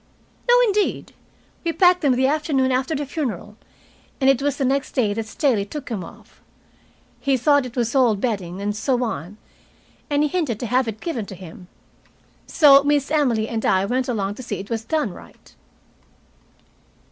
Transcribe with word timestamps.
"No, 0.49 0.59
indeed. 0.61 1.13
We 1.63 1.71
packed 1.73 2.01
them 2.01 2.15
the 2.15 2.25
afternoon 2.25 2.71
after 2.71 2.95
the 2.95 3.05
funeral, 3.05 3.55
and 4.19 4.31
it 4.31 4.41
was 4.41 4.57
the 4.57 4.65
next 4.65 4.93
day 4.93 5.13
that 5.13 5.27
Staley 5.27 5.63
took 5.63 5.89
them 5.89 6.03
off. 6.03 6.41
He 7.19 7.37
thought 7.37 7.67
it 7.67 7.75
was 7.75 7.93
old 7.93 8.19
bedding 8.19 8.61
and 8.63 8.75
so 8.75 9.03
on, 9.03 9.37
and 10.09 10.23
he 10.23 10.29
hinted 10.29 10.59
to 10.61 10.65
have 10.65 10.87
it 10.87 11.01
given 11.01 11.27
to 11.27 11.35
him. 11.35 11.67
So 12.47 12.83
Miss 12.83 13.11
Emily 13.11 13.47
and 13.47 13.63
I 13.63 13.85
went 13.85 14.07
along 14.07 14.33
to 14.35 14.41
see 14.41 14.57
it 14.59 14.71
was 14.71 14.83
done 14.83 15.13
right." 15.13 15.53